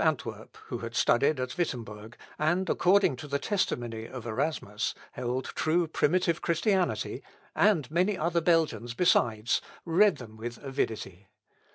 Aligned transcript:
The 0.01 0.05
prior 0.05 0.09
of 0.09 0.17
the 0.17 0.25
Augustins 0.25 0.35
of 0.35 0.37
Antwerp, 0.39 0.57
who 0.69 0.77
had 0.79 0.95
studied 0.95 1.39
at 1.39 1.57
Wittemberg, 1.59 2.17
and 2.39 2.69
according 2.71 3.15
to 3.17 3.27
the 3.27 3.37
testimony 3.37 4.07
of 4.07 4.25
Erasmus, 4.25 4.95
held 5.11 5.45
true 5.45 5.85
primitive 5.87 6.41
Christianity, 6.41 7.21
and 7.53 7.91
many 7.91 8.17
other 8.17 8.41
Belgians 8.41 8.95
besides, 8.95 9.61
read 9.85 10.17
them 10.17 10.37
with 10.37 10.57
avidity. 10.63 11.27